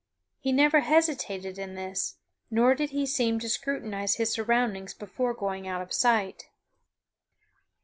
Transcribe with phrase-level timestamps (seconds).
[0.39, 2.17] He never hesitated in this,
[2.49, 6.49] nor did he seem to scrutinize his surroundings before going out of sight.